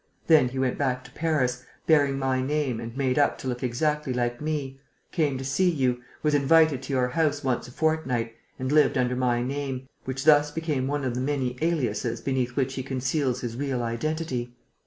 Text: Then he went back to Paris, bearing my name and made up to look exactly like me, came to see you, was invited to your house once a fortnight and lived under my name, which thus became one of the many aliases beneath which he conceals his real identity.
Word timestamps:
Then 0.25 0.49
he 0.49 0.57
went 0.57 0.79
back 0.79 1.03
to 1.03 1.11
Paris, 1.11 1.63
bearing 1.85 2.17
my 2.17 2.41
name 2.41 2.79
and 2.79 2.97
made 2.97 3.19
up 3.19 3.37
to 3.37 3.47
look 3.47 3.61
exactly 3.61 4.11
like 4.11 4.41
me, 4.41 4.79
came 5.11 5.37
to 5.37 5.45
see 5.45 5.69
you, 5.69 5.99
was 6.23 6.33
invited 6.33 6.81
to 6.81 6.93
your 6.93 7.09
house 7.09 7.43
once 7.43 7.67
a 7.67 7.71
fortnight 7.71 8.33
and 8.57 8.71
lived 8.71 8.97
under 8.97 9.15
my 9.15 9.43
name, 9.43 9.87
which 10.05 10.23
thus 10.25 10.49
became 10.49 10.87
one 10.87 11.03
of 11.05 11.13
the 11.13 11.21
many 11.21 11.55
aliases 11.61 12.19
beneath 12.19 12.55
which 12.55 12.73
he 12.73 12.81
conceals 12.81 13.41
his 13.41 13.55
real 13.55 13.83
identity. 13.83 14.55